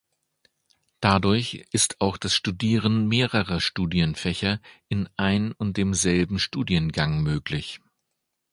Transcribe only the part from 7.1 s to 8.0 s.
möglich.